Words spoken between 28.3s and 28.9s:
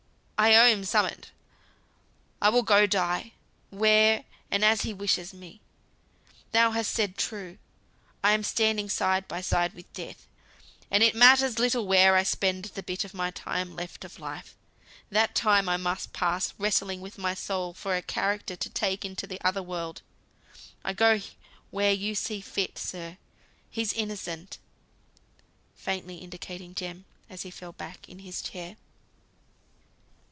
chair.